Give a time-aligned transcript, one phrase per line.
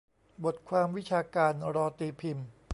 [0.43, 2.47] บทความวิชาการรอตีพิมพ์